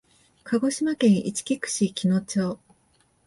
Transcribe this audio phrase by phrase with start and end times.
[0.43, 2.57] 鹿児島県いちき串木野市